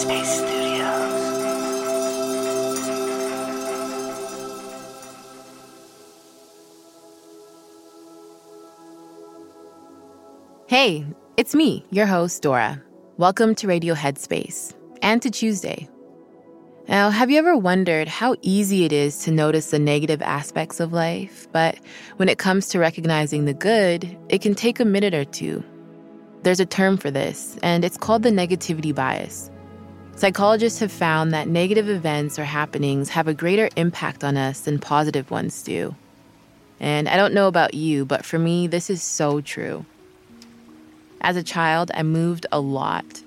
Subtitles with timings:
[0.00, 1.20] Headspace Studios.
[10.68, 11.04] Hey,
[11.36, 12.82] it's me, your host, Dora.
[13.18, 14.72] Welcome to Radio Headspace
[15.02, 15.86] and to Tuesday.
[16.88, 20.94] Now, have you ever wondered how easy it is to notice the negative aspects of
[20.94, 21.76] life, but
[22.16, 25.62] when it comes to recognizing the good, it can take a minute or two?
[26.42, 29.50] There's a term for this, and it's called the negativity bias.
[30.20, 34.78] Psychologists have found that negative events or happenings have a greater impact on us than
[34.78, 35.94] positive ones do.
[36.78, 39.86] And I don't know about you, but for me, this is so true.
[41.22, 43.22] As a child, I moved a lot.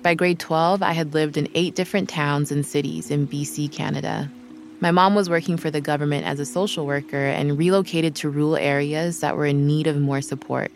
[0.00, 4.30] By grade 12, I had lived in eight different towns and cities in BC, Canada.
[4.80, 8.56] My mom was working for the government as a social worker and relocated to rural
[8.56, 10.72] areas that were in need of more support.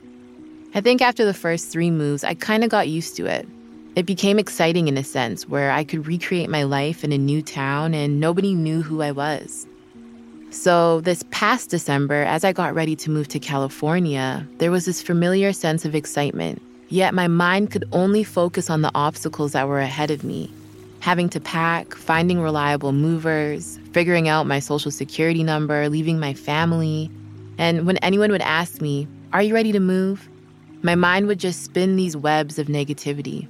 [0.75, 3.49] I think after the first three moves, I kind of got used to it.
[3.97, 7.41] It became exciting in a sense where I could recreate my life in a new
[7.41, 9.67] town and nobody knew who I was.
[10.51, 15.03] So, this past December, as I got ready to move to California, there was this
[15.03, 19.81] familiar sense of excitement Yet my mind could only focus on the obstacles that were
[19.81, 20.53] ahead of me
[21.01, 27.09] having to pack, finding reliable movers, figuring out my social security number, leaving my family.
[27.59, 30.29] And when anyone would ask me, Are you ready to move?
[30.83, 33.49] my mind would just spin these webs of negativity.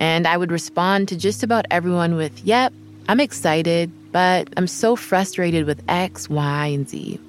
[0.00, 2.72] And I would respond to just about everyone with, Yep,
[3.08, 7.20] I'm excited, but I'm so frustrated with X, Y, and Z.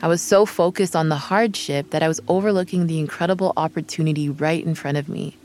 [0.00, 4.64] I was so focused on the hardship that I was overlooking the incredible opportunity right
[4.64, 5.36] in front of me.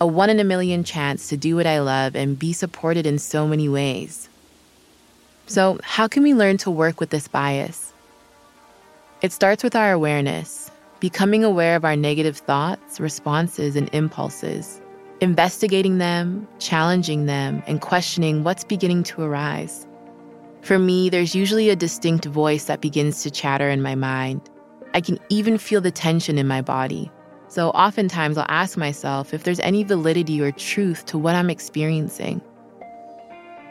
[0.00, 3.18] A one in a million chance to do what I love and be supported in
[3.18, 4.28] so many ways.
[5.46, 7.92] So, how can we learn to work with this bias?
[9.20, 14.80] It starts with our awareness, becoming aware of our negative thoughts, responses, and impulses,
[15.20, 19.86] investigating them, challenging them, and questioning what's beginning to arise.
[20.62, 24.48] For me, there's usually a distinct voice that begins to chatter in my mind.
[24.94, 27.10] I can even feel the tension in my body.
[27.48, 32.40] So oftentimes I'll ask myself if there's any validity or truth to what I'm experiencing.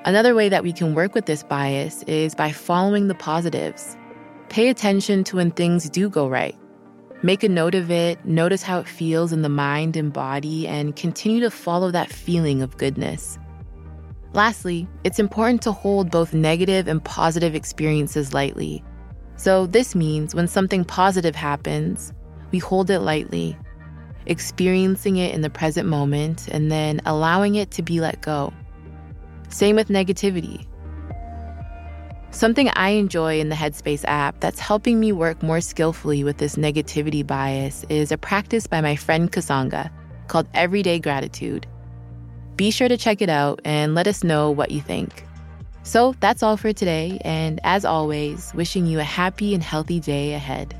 [0.05, 3.97] Another way that we can work with this bias is by following the positives.
[4.49, 6.55] Pay attention to when things do go right.
[7.25, 10.93] Make a note of it, notice how it feels in the mind and body, and
[10.93, 13.39] continue to follow that feeling of goodness.
[14.33, 18.83] Lastly, it's important to hold both negative and positive experiences lightly.
[19.37, 22.11] So, this means when something positive happens,
[22.51, 23.57] we hold it lightly,
[24.25, 28.51] experiencing it in the present moment and then allowing it to be let go.
[29.47, 30.67] Same with negativity.
[32.33, 36.55] Something I enjoy in the Headspace app that's helping me work more skillfully with this
[36.55, 39.91] negativity bias is a practice by my friend Kessonga
[40.27, 41.67] called Everyday Gratitude.
[42.55, 45.23] Be sure to check it out and let us know what you think.
[45.83, 50.33] So that's all for today, and as always, wishing you a happy and healthy day
[50.33, 50.75] ahead.